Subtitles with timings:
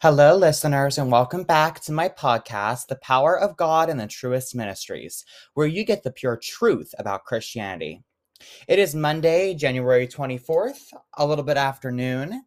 [0.00, 4.54] Hello, listeners, and welcome back to my podcast, The Power of God and the Truest
[4.54, 5.24] Ministries,
[5.54, 8.04] where you get the pure truth about Christianity.
[8.68, 12.44] It is Monday, January 24th, a little bit afternoon.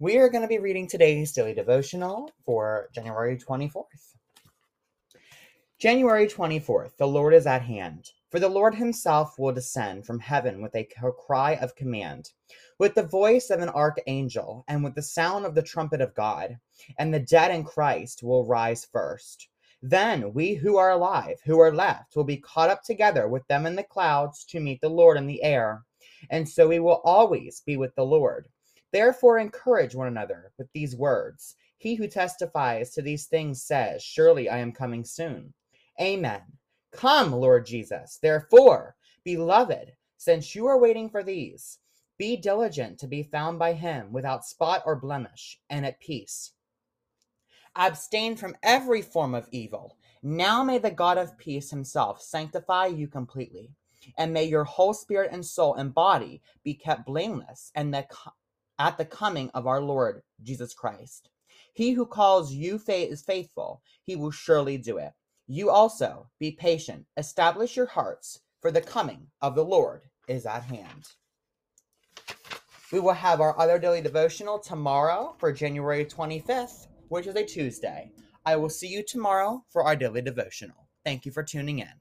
[0.00, 3.84] We are going to be reading today's daily devotional for January 24th.
[5.78, 8.10] January 24th, the Lord is at hand.
[8.30, 10.88] For the Lord himself will descend from heaven with a
[11.26, 12.30] cry of command,
[12.78, 16.60] with the voice of an archangel, and with the sound of the trumpet of God.
[16.96, 19.48] And the dead in Christ will rise first.
[19.82, 23.66] Then we who are alive, who are left, will be caught up together with them
[23.66, 25.82] in the clouds to meet the Lord in the air.
[26.30, 28.48] And so we will always be with the Lord.
[28.92, 31.56] Therefore, encourage one another with these words.
[31.78, 35.52] He who testifies to these things says, Surely I am coming soon.
[36.00, 36.42] Amen.
[36.92, 38.18] Come, Lord Jesus.
[38.20, 41.78] Therefore, beloved, since you are waiting for these,
[42.18, 46.52] be diligent to be found by him without spot or blemish and at peace.
[47.76, 49.96] Abstain from every form of evil.
[50.22, 53.70] Now may the God of peace himself sanctify you completely,
[54.18, 58.06] and may your whole spirit and soul and body be kept blameless and the,
[58.78, 61.30] at the coming of our Lord Jesus Christ.
[61.72, 65.12] He who calls you is faithful, he will surely do it.
[65.52, 70.62] You also be patient, establish your hearts, for the coming of the Lord is at
[70.62, 71.08] hand.
[72.92, 78.12] We will have our other daily devotional tomorrow for January 25th, which is a Tuesday.
[78.46, 80.86] I will see you tomorrow for our daily devotional.
[81.04, 82.00] Thank you for tuning in.